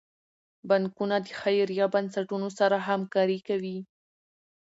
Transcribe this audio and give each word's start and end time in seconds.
بانکونه 0.69 1.15
د 1.25 1.27
خیریه 1.39 1.85
بنسټونو 1.93 2.49
سره 2.59 2.75
همکاري 2.87 3.39
کوي. 3.47 3.77